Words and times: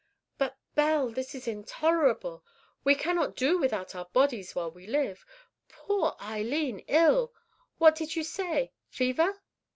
"But, 0.39 0.57
Belle, 0.73 1.09
this 1.09 1.35
is 1.35 1.47
intolerable. 1.47 2.43
We 2.83 2.95
cannot 2.95 3.35
do 3.35 3.59
without 3.59 3.93
our 3.93 4.05
bodies 4.05 4.55
while 4.55 4.71
we 4.71 4.87
live. 4.87 5.23
Poor 5.69 6.15
Eileen 6.19 6.79
ill! 6.87 7.35
What 7.77 7.93
did 7.97 8.15
you 8.15 8.23
say? 8.23 8.73
Fever?" 8.89 9.43